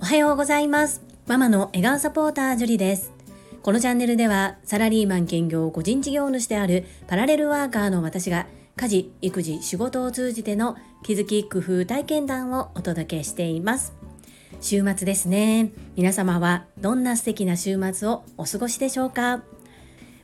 [0.00, 1.02] おはようございます。
[1.26, 3.12] ママの笑顔サポータージュリです。
[3.62, 8.46] このチャンネルではサラリーマン兼業個人事業主であるパラレルワーカーの私が
[8.76, 13.92] 家事、育児、仕事を通じての気づき、工夫、体験談をお届けしています。
[14.60, 15.70] 週末ですね。
[15.94, 19.42] 皆様はどんな素敵な週末をお過ごしでしょうか？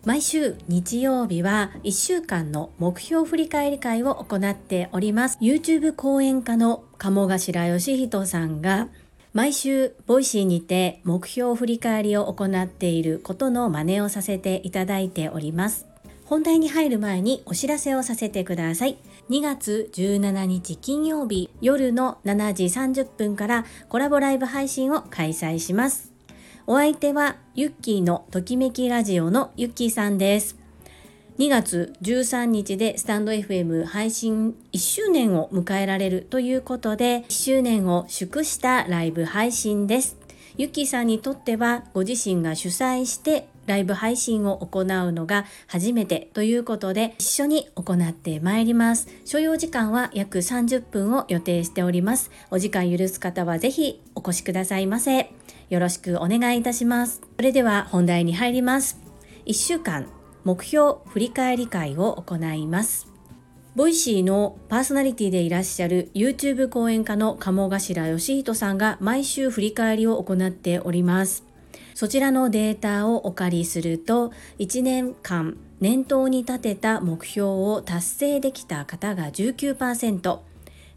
[0.05, 8.89] 毎週日曜日は1週間の目標振り返り会を行っております YouTube 講演家の鴨頭義人さんが
[9.33, 15.87] 毎週 Voicy にて目標振り返りを行っていることの真似をさせていただいております
[16.27, 18.97] 本題に入る前にお知らせをさせてください。
[19.29, 26.14] 2月17日金曜日夜の7時30分からコラボライブ配信を開催します。
[26.67, 30.57] お相手はユッキーのときめきラジオのユッキーさんです。
[31.39, 40.17] 2月13日でスタンド FM 配信1周年を迎えられるということで1周年を祝したライブ配信です。
[40.57, 49.09] ユッキーさんにとってはご自身が主催してライブ配信を行うのが初めてということで一緒に行ってまいります。
[49.25, 52.31] 所要時間は約30分を予定しております。
[52.51, 55.31] お時間許す方はぜひお越しくださいませ。
[55.71, 57.21] よろしくお願いいたします。
[57.37, 58.99] それでは本題に入ります。
[59.47, 60.07] 1週間
[60.45, 63.15] 目標振り返り会を行います。
[63.75, 71.54] Voicy のパーソナリティでいらっしゃる YouTube 講演家の鴨頭義人さんが毎週振り返りを行っております。
[71.95, 80.39] そちらのデータをお借りすると1年間念頭に立てた目標を達成できた方が19%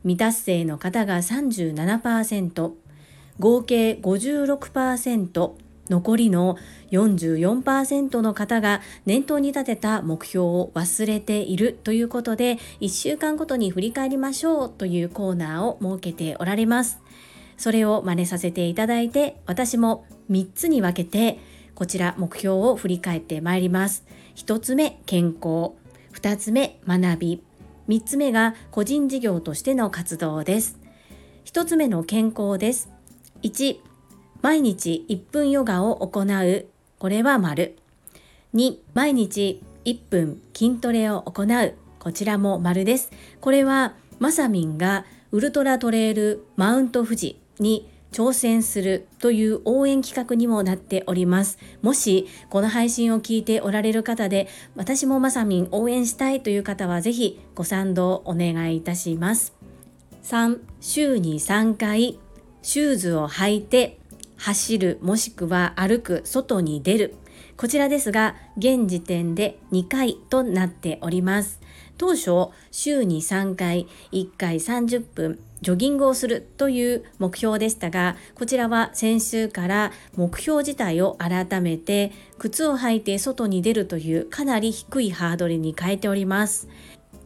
[0.03, 2.71] 未達成の方が37%
[3.39, 5.51] 合計56%
[5.89, 6.57] 残りの
[6.91, 16.99] 44%の方が念頭に立てた目標を忘れているということで1週間ごとに振り返りましょうというコーナーを設けておられます。
[17.57, 21.39] それを真似させていただいて私も3つに分けて
[21.75, 24.05] こちら目標を振り返ってまいります。
[24.35, 25.73] 1つ目健康、
[26.13, 27.43] 2つ目学び、
[27.87, 30.79] 3つ目が個人事業としての活動です。
[31.45, 32.89] 1つ目の健康です。
[33.43, 33.77] 1、
[34.41, 36.65] 毎日1分ヨガを行う。
[36.97, 37.77] これは丸。
[38.55, 41.73] 2、毎日1分筋トレを行う。
[41.99, 43.11] こちらも丸です。
[43.39, 51.57] これはまさみんがウルトラトレイルマウント富士に挑戦するという応援企画にもなっております。
[51.81, 59.53] もしこの配信を聞いておられる方で私もまさみん応援したいという方はぜひご賛同お願いいたします。
[60.23, 62.19] 3週に3回
[62.61, 63.99] シューズを履いて
[64.37, 67.15] 走るもしくは歩く外に出る
[67.55, 71.59] こちらですが現時点で2回となっております
[71.97, 86.67] 当初週に3回1回30分ジョギングをするという目標でしたがこちらは先週から目標自体を改めて靴を履いて外に出るというかなり低いハードルに変えております。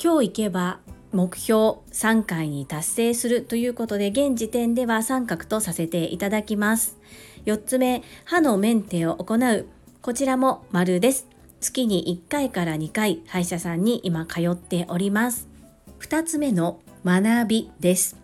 [0.02, 0.80] 今日行けば
[1.12, 6.98] 目標3回に達成するということで現時点では三角とさせていただきます。
[7.46, 9.66] 4つ目歯のメンテを行う。
[10.02, 11.28] こちらも丸です。
[11.62, 15.48] 月に1回から2回歯医者さんに今通っております
[16.00, 18.22] 2つ目の学びです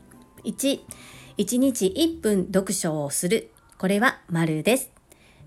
[0.48, 0.80] 1、
[1.38, 3.52] 1日1分読書をする。
[3.78, 4.90] これは丸です。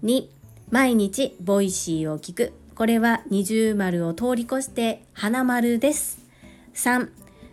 [0.04, 0.28] 2、
[0.70, 2.52] 毎日 Voicy を聞く。
[2.74, 6.18] これは二重丸を通り越して花丸です。
[6.74, 7.08] 3、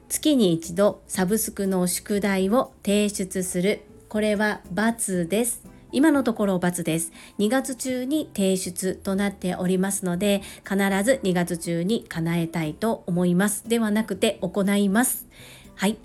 [0.10, 3.82] 月に一度サブスクの宿題を提出する。
[4.10, 5.64] これは×です。
[5.92, 7.12] 今のところ×です。
[7.40, 13.68] 2月中に提出となっておりますので、必ず2月中に叶えたいと思います。
[13.68, 15.28] ではなくて行います。
[15.76, 15.98] はい。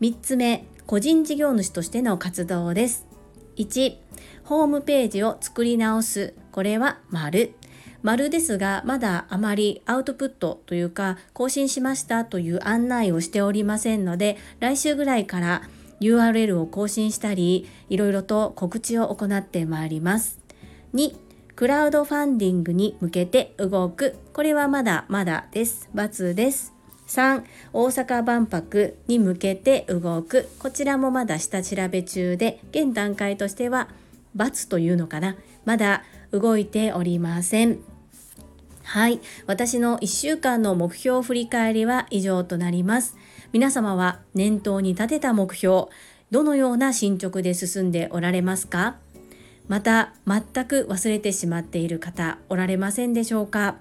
[0.00, 3.06] 3つ目、個人事業主としての活動です。
[3.56, 3.96] 1、
[4.44, 6.34] ホームページを作り直す。
[6.52, 7.54] これは丸。
[8.02, 15.62] 丸ですが、まだあまりアウトプットというか、更新しましたという案内をしておりませんので、来週ぐらいから
[16.00, 20.38] URL を更新したり、いろいろと告知を行ってまいります。
[20.94, 21.16] 2、
[21.56, 24.16] クラウドファンディングに向けて動く。
[24.32, 25.88] これはまだまだです。
[25.94, 26.74] ×です。
[27.06, 33.88] 3大阪万博に向けて動くこちらもまだ下調べ中で現段階としては
[34.36, 36.02] ×というのかなまだ
[36.32, 37.78] 動いておりません
[38.82, 43.16] はい私の1週間の目標振り返りは以上となります
[43.54, 45.84] 皆様は念頭に立てた目標
[46.32, 48.96] どのような進捗で進んでおられますか？
[49.68, 53.76] また全く忘れてしまっている方おられませんでしょうか？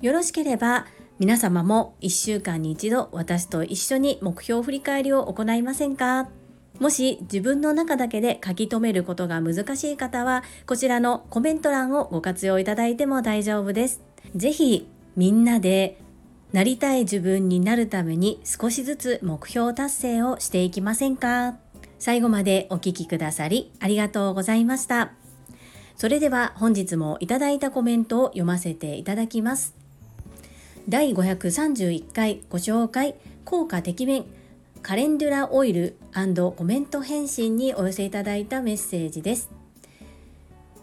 [0.00, 0.86] よろしければ
[1.20, 6.28] 皆様も1週間に一度私と一緒に目標振り返りを行いませんか？
[6.80, 14.00] もし自分の中だけで書き留めることが難しい方はこちらのコメント欄をご活用いただいても大丈夫です。
[14.34, 16.00] ぜひみんなで
[16.54, 21.56] なりたい自分になるために少しずつ目標達成をしていきませんか？
[21.98, 25.10] 最後までお聴きくださりありがとうございました。
[25.96, 29.74] それでは本日もいただいたコメントを読ませていただきます。
[30.88, 34.24] 第531回ご紹介効果てきめん
[34.80, 39.50] カレンデュラオイルコメント返信にお寄せいただいたメッセージです。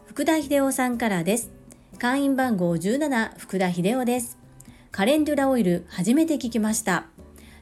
[0.07, 1.49] 福田秀夫さんからです。
[1.97, 4.40] 会員番号17福田秀夫です。
[4.91, 7.05] カレンデュラオイル初めて聞きました。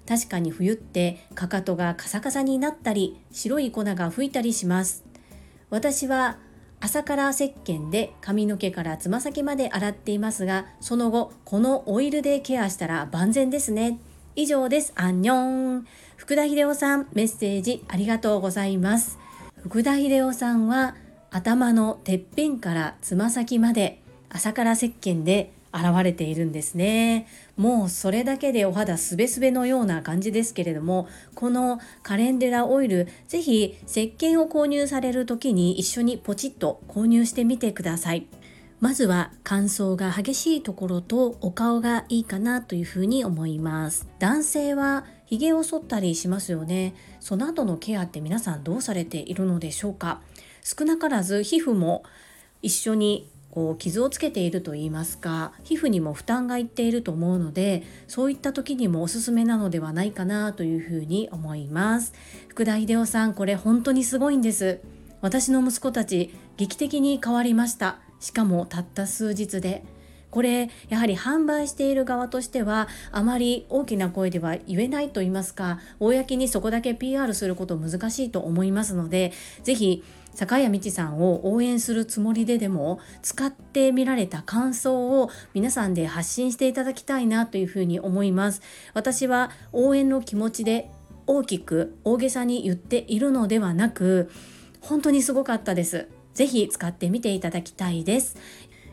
[0.08, 5.06] 確かに冬ってかかとがカサカサになったり白い粉が吹いたりします。
[5.70, 6.38] 私は
[6.82, 14.00] 朝から石鹸で髪の毛からつま先まで洗っていますが、その後、このオイルでケアしたら万全ですね。
[14.36, 14.94] 以上です。
[14.96, 15.88] アンニョン。
[16.16, 19.20] 福田秀夫さん、メッセージありがとうございます。
[19.62, 20.96] 福田秀夫さんは、
[21.32, 27.28] 頭のてっぺんからつま先まで朝から石鹸で現れているんですね。
[27.58, 38.28] もうそれだけでお肌すべすべのような感じですけれどもこのカレンデラオイルぜひ石鹸を購入される時に一緒にポチッと購入してみてください。
[38.80, 44.08] まずは乾燥が激しいところとお顔がいいかなというふうに思います。
[44.20, 46.96] 男性は髭を剃ったりしますよね。
[47.20, 50.22] その後のケアって皆さんどうされているのでしょうか。
[50.64, 52.04] 少なからず皮膚も
[52.62, 62.14] 一緒にこう傷をつけているといいますか皮膚にも負担がいっていると思うのでそういった時にもおすすめなのではないかなというふうに思います。
[62.48, 64.82] 福田秀夫さんこれ本当にすごいんです。
[65.22, 68.00] 私の息子たち劇的に変わりました。
[68.20, 69.84] しかもたった数日で。
[70.32, 80.04] これやはり販売している側としてはあまり大きな声では言えないと言いますか公にそこだけ PR すること難しいと思いますので是非
[80.34, 88.62] 坂谷道さんを応援するつもりででも使ってみられた感想を皆さんで発信していただきたいなというふうに思います。
[88.94, 90.90] 私は応援の気持ちで
[91.28, 94.32] 大きく大げさに言っているのではなく
[94.82, 96.08] 本当にすごかったです。
[96.34, 98.38] ぜひ使ってみていただきたいです。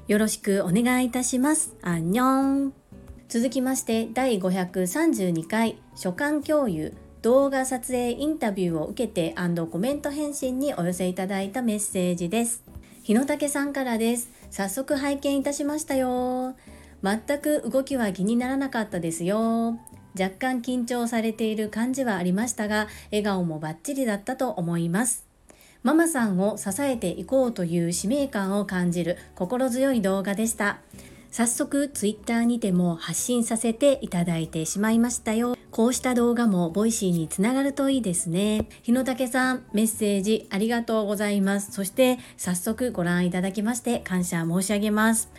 [0.08, 1.74] よろしくお願いいたします。
[1.82, 2.72] アンニョン。
[3.28, 7.05] 続きまして第532回書簡共有。
[7.26, 9.34] 動画撮影インタビューを受けて
[9.72, 12.62] コメント返信にお寄せいただいたメッセージです。
[13.02, 14.30] 日野武さんからです。
[14.52, 16.54] 早速拝見いたしましたよ。
[17.02, 19.76] 全く動きは気にならなかったですよ。
[20.16, 25.26] 若干緊張されている感じはありましたが、笑顔もバッチリだったと思います。
[25.82, 30.78] ママさんを支えていこうという使命感を感じる心強い動画でした。
[31.36, 35.54] 早速ツイッターにても発信させていただいてしまいましたよ。
[35.70, 38.66] こうした動画も Voicy につながるといいですね。
[38.80, 41.72] 日野武さん、メッセージありがとうございます。
[41.72, 45.30] そして早速ご覧いただきまして感謝申し上げます。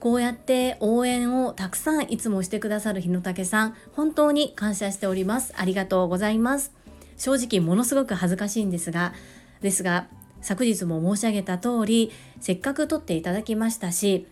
[0.00, 5.52] こうやって応援をたくさんいつもしてくださる日野武さん、本当に感謝しております。
[5.56, 6.72] ありがとうございます。
[7.16, 9.14] 正直ものすごく恥ずかしいんですが、
[9.60, 10.08] ですが、
[10.40, 12.10] 昨日も申し上げた通り、
[12.40, 14.26] せっかく撮っていただきましたし、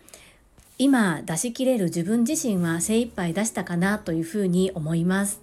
[0.77, 5.41] 今出し切れる自分自身は精一杯出したかなというふうに思います。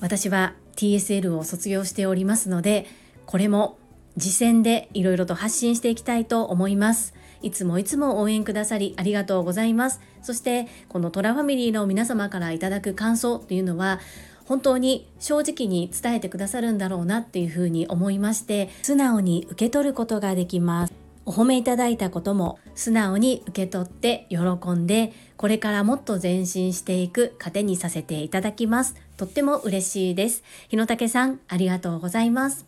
[0.00, 2.86] 私は TSL を卒業しておりますので
[3.26, 3.78] これも
[4.18, 7.14] 次戦でいろいろと発信していきたいと思います。
[7.42, 10.00] いつもいつも応援くださりありがとうございます。
[10.22, 14.00] そしてこのトラファミリーの皆様からいただく感想っていうのは
[14.46, 21.01] 本当に正直に伝えてくださるんだろうなっていうふうに思いまして素直に受け取ることができます。
[21.24, 24.38] お褒めいただいたことも素直に受け取って喜
[24.72, 28.96] んでこれからもっと前進していく糧にさせていただきます。
[29.16, 30.42] とっても嬉しいです。
[30.68, 32.66] 日野武さんありがとうございます。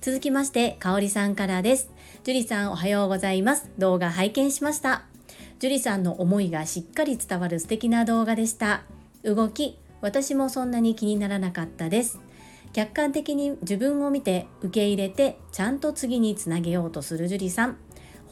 [0.00, 1.90] 続きましてかおりさんからです。
[2.24, 3.70] 樹里さんおはようございます。
[3.78, 5.04] 動画拝見しました。
[5.60, 8.82] 樹里さんの思いがしっかり伝わる素敵な動画でした。
[9.22, 12.18] 動き私もそんなに気にならなかったです。
[12.74, 17.76] 客観的に自分を見て受け入れてちゃんと次につなげようとする樹里さん。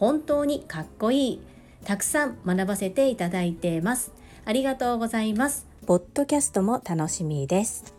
[0.02, 1.40] 本当にかっこいい。
[1.84, 4.10] たくさん学ばせていただいています。
[4.44, 5.68] ありがとうございます。
[5.86, 7.94] ポッドキャストも楽しみです。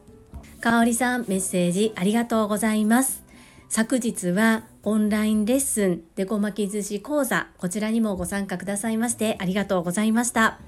[0.60, 3.24] かおりさんメッセージありがとうございます。
[3.69, 10.60] 昨日はオンラインレッスンデコ巻き寿司講座こちらにもご参加くださいましてありがとうございました。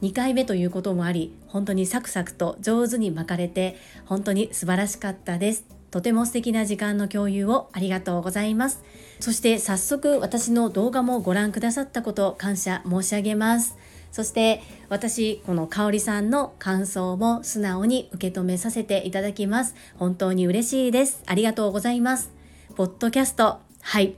[0.00, 3.76] 2回目ということもあり本当にサクサクと上手に巻かれて
[4.06, 5.66] 本当に素晴らしかったです。
[5.90, 8.82] とても素敵な時間の共有をありがとうございます。
[9.20, 13.76] そして早速私の動画もご覧くださったこと感謝申し上げます。
[14.12, 19.74] そして私この香里さんの感想も素直に受け止めさせていただきます。
[19.96, 21.22] 本当に嬉しいです。
[21.26, 22.30] ありがとうございます。
[22.74, 23.58] ポッドキャスト。
[23.82, 24.14] はい。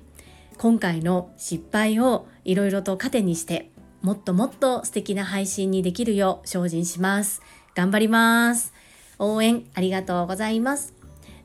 [0.58, 3.70] 今回の失敗をいろいろと糧にして
[4.02, 7.42] もっともっと素敵な配信にできるよう精進します。
[7.74, 8.72] 頑張ります。
[9.18, 10.99] 応援ありがとうございます。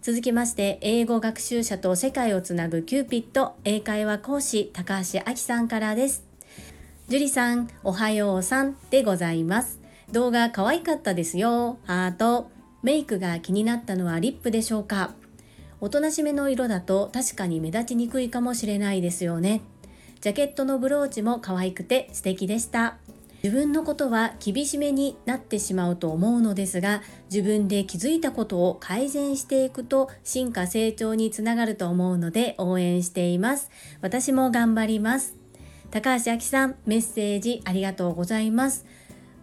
[0.05, 6.23] 続きまして英語学習者と世界をつなぐキューピット英会話講師高橋明さんからです。
[7.07, 9.79] 樹里さんおはようさんでございます。
[10.11, 11.79] 動画可愛かったですよ。
[11.85, 12.51] ハート。
[12.83, 15.15] メイクが気になったのはリップでしょうか。
[15.81, 19.61] おとなしめの色だと確かに目立ちにくいかもしれないですよね。
[20.21, 22.97] ジャケットのブローチも可愛くて素敵でした。
[23.45, 33.69] 自分のことは厳しめになってしまうと思うのですが自分で気づいたことを改善していくと進化成長につながると思うので応援しています。
[34.01, 35.35] 私も頑張ります。
[35.91, 38.87] 高橋明さんメッセージありがとうございます。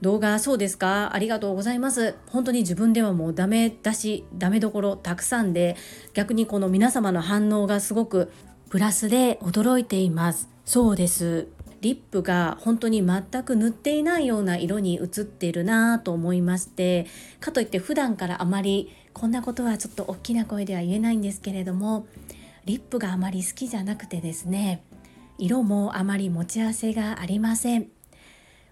[0.01, 1.15] 動画そうですか？
[1.15, 2.17] ありがとうございます。
[2.27, 5.77] 本当に自分ではもうダメ出しダメどころたくさんで
[6.13, 8.33] 逆にこの皆様の反応がすごく
[8.69, 10.49] プラスで驚いています。
[10.65, 11.47] そうです。
[11.83, 17.07] リップが本当に全く塗っていないような色に映っているなぁと思いまして
[17.41, 22.07] かといって普段からあまりこんなことはちょっと大きな声では言えないんですけれども
[22.65, 24.85] リップがあまり好きじゃなくてですね
[25.39, 27.89] 色もあまり持ち合わせがありません。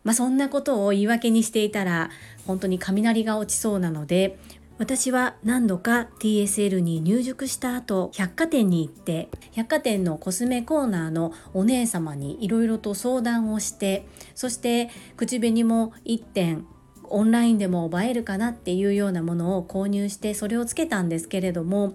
[0.05, 2.11] まあ、そんなことを言い訳にしていたら
[2.47, 4.39] 本当に雷が落ちそうなので
[4.81, 16.67] 私は何度か TSL に入塾した後百貨店に行って百貨店のコスメコーナーのお姉様にいろいろと相談をしてそして口紅も1点
[17.03, 21.93] オンラインでも映えるかなっていうようなものを購入してそれをつけたんですけれども、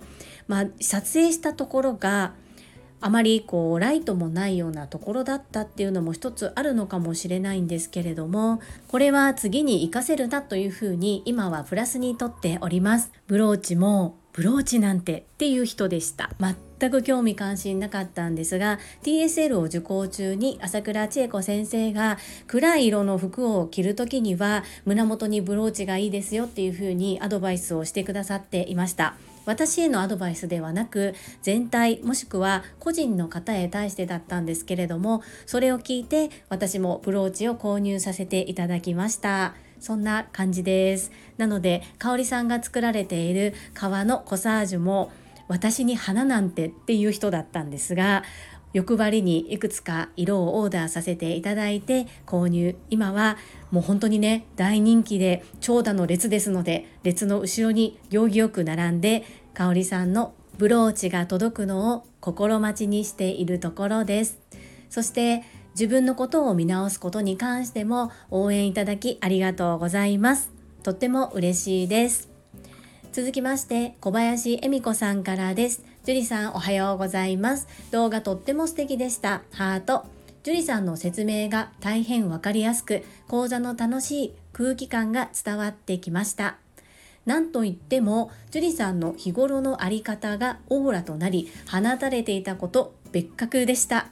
[0.47, 2.35] まあ、撮影したところが
[3.05, 13.11] あまりこうライトもないようなところだったっていうのも一つあるのかもしれないんですけれどもこれは次に活かせるなというふうに今はプラスにとっております。
[13.27, 16.31] ブローチもブローチなんてっていう人でした。
[16.79, 29.15] 全く興味関心なかったんですが TSL を受講中に朝倉千恵子先生が暗い色の服を着る時には胸元にブローチがいいですよっていうふうにアドバイスをしてくださっていました。
[29.45, 39.55] 私へのアドバイスではなく全体もしくは個人の方へ対してだったんですけれどもそれを聞いて私もブローチを購入させていただきました。
[39.79, 41.11] そんな感じです。
[41.37, 45.11] なので香里さんが作られている革のコサージュも
[45.47, 48.23] 私に花なんてっていう人だったんですが
[48.73, 52.75] 欲張りにいくつか色をオーダーさせていただいて購入。
[52.89, 53.37] 今は
[53.75, 64.39] もう本当にね大人気で長蛇の列ですので列の後ろに行儀よく並んで香里さんのブローチが届くのを心待ちにしているところです
[64.89, 72.29] そして自分のことを見直すことに関しても応援いただきありがとうございますとっても嬉しいです
[73.11, 77.67] 続きまして小林恵美子さんからです樹里さんおはようございます。
[77.89, 79.41] 動画とっても素敵でした。
[79.51, 80.05] ハート。
[80.45, 86.57] 樹里さんの説明が大変わかりやすく、講座の楽しい空気感が伝わってきました。
[87.25, 94.09] なんといっても、樹里さんの日頃のあり方がオーラとなり、放たれていたこと別格でした。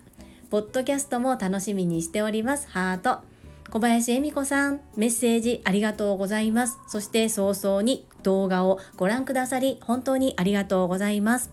[0.49, 2.67] ポッドキャストも楽しみにしております。
[2.67, 3.19] ハート。
[3.69, 6.79] 小林恵美子さん、メッセージありがとうございます。
[6.87, 11.51] そして早々に動画をご覧くださり、本当にありがとうございます。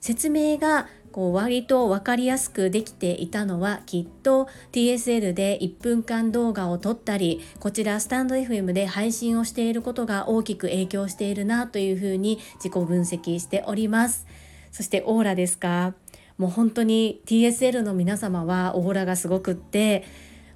[0.00, 14.26] 説明がこう割と分かりやすくできていたのはきっと TSL で1分間動画を撮ったりこちらスタンド FM で配信をしていることが大きく影響しているなというふうに自己分析しております。
[14.70, 15.94] そしてオーラですか？
[16.38, 20.04] もう本当に TSL の皆様はオーラがすごくって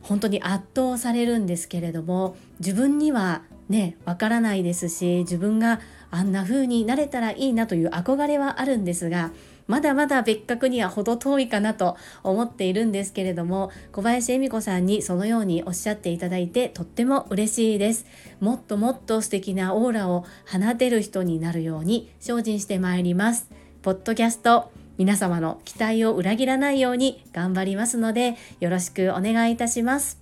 [0.03, 5.81] 本当に圧倒されるんですけれども自分にはねわからないですし自分が
[6.11, 9.33] あんな風になれたらいいなという憧れはあるんですが
[9.67, 18.07] まだまだ別格には程遠いかなと思っているんですけれども小林恵美子さんにそのようにおっしゃっていただいてとっても嬉しいです。
[18.41, 23.49] もっともっと素敵なオーラを放てる人になるように精進してまいります。
[23.83, 30.21] ポッドキャスト皆様の期待を裏切らないように頑張りますのでよろしくお願いいたします。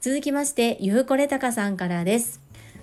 [0.00, 2.40] 続きましてゆうこれたかさんからです。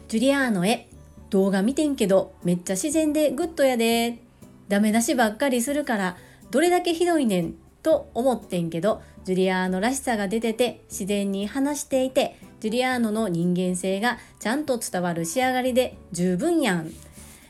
[0.08, 0.88] ジュリアーノへ
[1.30, 4.29] 動画見てんけどめっちゃ自然でグッドやで。
[4.70, 6.18] ダメ出しばっかりするから
[6.52, 16.92] どれだけひどいねんと思ってんけどジュリアーノらしさが出てて自然に話していてジュリアーノの人間性がちゃんと伝わる仕上がりで十分やん。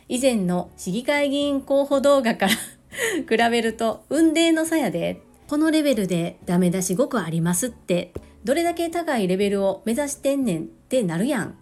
[0.08, 2.54] 以前の市議会議員候補動画から
[3.30, 8.12] 比べると運命の差やでこのレベルでダメ出し5個ありますって
[8.44, 11.56] どれだけ高いレベルを目指してんねんってなるやん。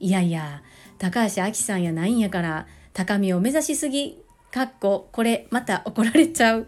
[0.00, 0.62] いやいや
[0.98, 4.18] 高橋亜紀さんやないんやから高みを目指しすぎ
[4.52, 6.66] かっここれまた怒られちゃう。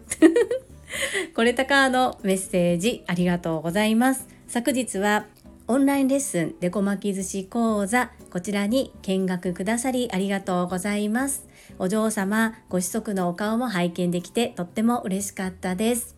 [1.35, 4.27] これたかのメッセージありがとうございます。
[4.47, 5.27] 昨日は
[5.67, 11.45] オンラインレッスンデコ巻き寿司講座こちらに見学くださりありがとうございます。
[11.77, 16.15] お嬢様ご子息のお顔も拝見できてとっても嬉しかったです。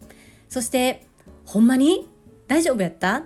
[0.47, 1.05] そして
[1.45, 2.07] ほんまに？
[2.47, 3.23] 大丈夫やった？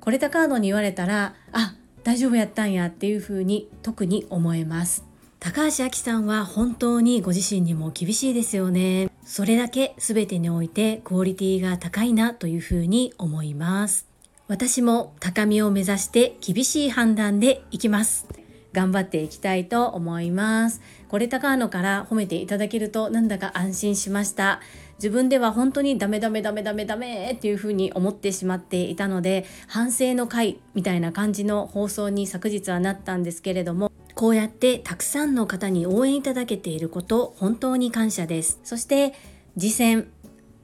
[0.00, 5.07] これたカードに言われたらあ大丈夫やったんやっていう風に特に思えます。
[5.40, 9.08] 高橋明さんは本当にご自身にも厳しいですよね。
[9.24, 14.08] それだけ全てにおいてクオリティが高いなというふうに思います。
[14.48, 18.26] 私も高みを目指して厳しい判断でいきます。
[18.72, 20.80] 頑張っていきたいと思います。
[21.08, 24.60] これ高野から褒めていただけるとなんだか安心しました。
[24.96, 38.58] 自分では本当にダメダメダメダメダメっていうふうに思ってしまっていたので反省の会みたいな感じの放送に昨日はなったんですけれどもこうやってたくさんの方に応援いただけていること本当に感謝です。
[38.64, 39.14] そして
[39.56, 40.08] 次戦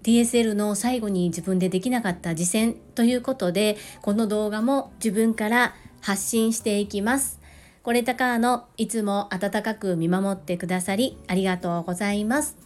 [0.03, 7.41] DSL の最後に自分でできなかった次戦ということでこの動画も自分から発信していきます。
[7.85, 12.57] これたかのいつも温かく見守ってくださりありがとうございます。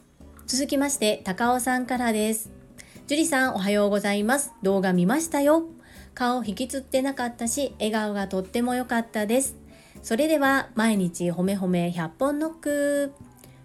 [0.47, 2.51] 続きまして高尾さんからです。
[3.07, 4.53] 樹里さんおはようございます。
[4.63, 5.65] 動画見ましたよ。
[6.15, 9.68] 顔引きつってなかったし笑顔がとっても良かったです。
[10.03, 13.13] それでは毎日褒め褒め100本ノック。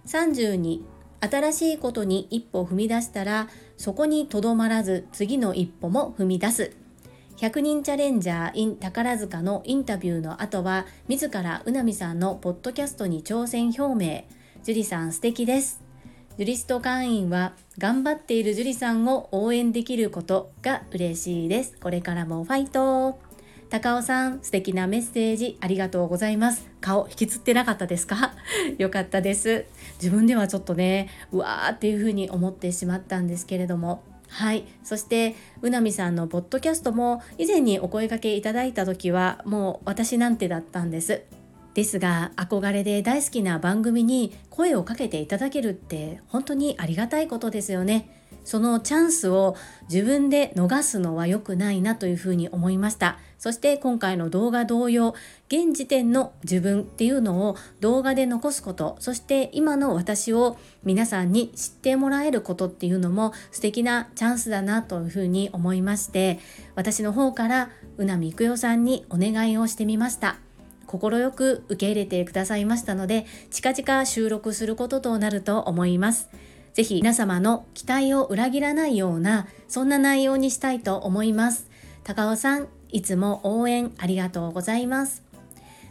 [0.05, 0.81] 32
[1.21, 3.47] 新しいことに一歩踏み出したら
[3.77, 6.75] そこにとどまらず次の一歩も踏み出す。
[7.37, 14.25] 100人チャレンジャー in 宝塚のインタビューの後は自らうなみさんのポッドキャストに挑戦表明。
[14.63, 15.81] 樹里さん素敵です。
[16.37, 21.77] ジュリスト会員は頑張っている樹里さんを応援できることが嬉しいです。
[21.79, 23.32] これからもファイト。
[23.73, 26.69] 高尾さん素敵なメッセージありがとうございます。
[26.79, 28.35] 顔引きつってなかったですか？
[28.77, 29.65] よかったです。
[29.99, 34.03] 自分ではちょっとねうわーっていう風に思ってしまったんですけれども。
[34.27, 34.65] はい。
[34.83, 35.33] そして
[35.63, 41.23] うなみさんのポッドキャストも以前にお声かけいただいた時はもう私なんてだったんです。
[41.73, 48.07] ですが憧れで大好きな番組に声をかけていただけるって本当にありがたいことですよね。
[48.43, 49.55] そのチャンスを
[49.89, 53.17] 自分で逃すのは良くないなというふうに思いました。
[53.43, 55.13] そして今回の動画同様
[55.49, 66.39] 現時点の自分っていうのを動画で残すことそして今の私を皆さんに知ってもらえることっていうのも素敵なチャンスだなというふうに思いまして
[66.75, 70.37] 私の方から宇波育代さんにお願いをしてみました。
[70.87, 76.29] 快く受け入れてくださいましたので近々収録することとなると思います。
[76.73, 81.69] ぜひ皆様の期待を裏切らないようなそんな内容にしたいと思います。
[82.03, 85.23] 高尾さんいつも応援ありがとうございます。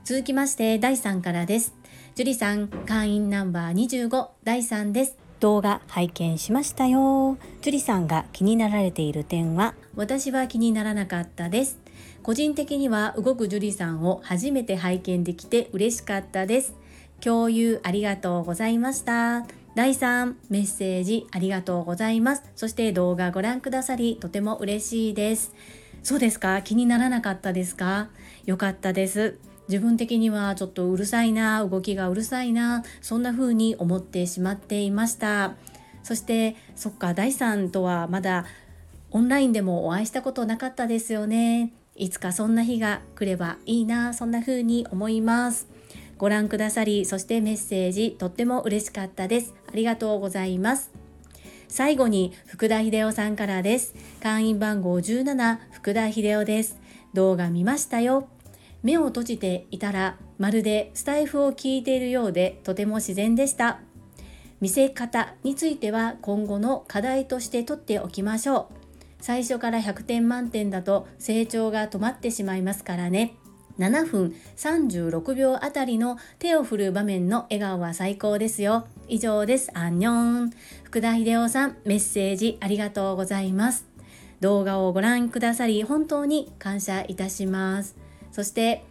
[0.05, 1.75] 続きまして第3からです。
[2.15, 5.17] 樹里さん会員ナンバー25第3です。
[5.41, 7.37] 動画拝見しましたよ。
[7.63, 9.75] 樹里さんが気になられている点は？
[9.95, 11.79] 私は気にならなかったです。
[12.23, 16.75] 個人的には動く樹里さんを初めて拝見できて嬉しかったです。
[17.21, 22.43] 共有ありがとうございました第3メッセージありがとうございます。
[22.55, 25.55] そして動画ご覧くださりとても嬉しいです。
[26.03, 26.61] そうですか？
[26.63, 28.11] 気にならなかったですか？
[28.45, 29.39] よかったです。
[29.69, 35.55] 自分的にはちょっとうるさいな動きがうるさいなそんな風に思ってしまっていました。
[36.03, 38.45] そしてそっか第3とはまだ
[39.11, 41.73] オンラインでもお会いしたことなかったですよね。
[41.95, 45.69] いつかそんな日が来ればいいなそんな風に思います。
[46.23, 49.55] ご覧くださりそしてメッセージとっても嬉しかったです。
[49.67, 50.93] ありがとうございます。
[51.67, 53.97] 最後に福田秀夫さんからです。
[54.23, 56.79] 会員番号17福田秀夫です。
[57.13, 58.29] 動画見ましたよ。
[58.85, 63.81] 目を閉じていたらまるでスタイフを聞いているようでとても自然でした。
[64.61, 68.75] 見せ方については今後の課題として取っておきましょう。
[69.21, 73.35] 最初から100点満点だと成長が止まってしまいますからね。
[73.79, 78.87] 7分36秒あたりの手を振る場面の笑顔は最高ですよ。
[79.09, 79.71] 以上です。
[79.75, 80.13] アンニョ
[80.47, 80.51] ン。
[80.85, 83.87] 福田秀夫さん、メッセージありがとうございます。
[84.41, 87.97] 動画をご覧くださり本当に感謝いたします。
[88.33, 88.85] そして、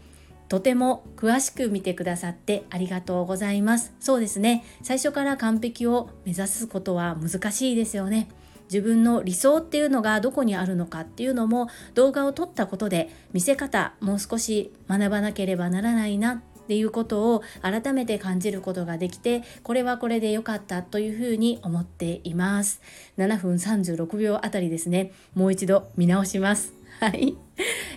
[0.47, 3.93] とても詳しく見てくださってありがとうございます。
[3.99, 4.65] そうですね。
[4.81, 8.27] 最初から完璧を目指すことは難しいですよね。
[8.71, 22.81] 自分の理想っていうのがどこにあるのかっていうのも動画を撮ったことで見せ方もう少し学ばなければならないなっていうことを改めて感じることができてこれはこれで良かったというふうに思っています。
[23.17, 25.11] 7分36秒あたりですね。
[25.35, 26.73] もう一度見直します。
[27.01, 27.35] はい。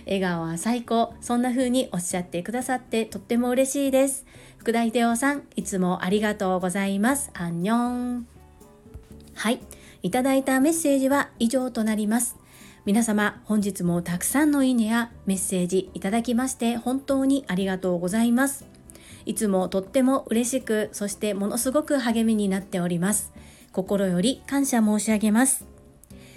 [0.05, 1.13] 笑顔は最高。
[1.21, 4.25] そんな風におっしゃってくださってとっても嬉しいです。
[4.57, 7.31] 福田秀夫さんいつもありがとうございます。
[7.33, 8.27] アンニョン。
[9.35, 9.61] はい。
[10.05, 12.37] いただいたメッセージは以上となります。
[12.85, 18.67] 皆様本日もたくさんのいいねやメッセージいただきまして本当にありがとうございます。
[19.25, 23.33] いつもとっても嬉しくそしてものすごく励みになっております。
[23.71, 25.74] 心より感謝申し上げます。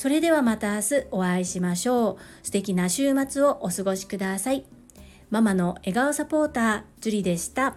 [0.00, 2.16] それではまた明日お会いしましょう。
[2.42, 4.64] 素敵な週末をお過ごしください。
[5.28, 7.76] ママの笑顔サポーター、ジュリでした。